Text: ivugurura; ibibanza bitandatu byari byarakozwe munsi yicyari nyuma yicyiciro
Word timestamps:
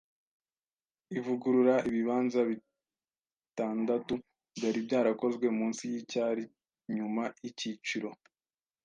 ivugurura; 1.17 1.75
ibibanza 1.89 2.39
bitandatu 2.49 4.13
byari 4.55 4.79
byarakozwe 4.87 5.45
munsi 5.57 5.81
yicyari 5.91 6.43
nyuma 6.95 7.23
yicyiciro 7.43 8.09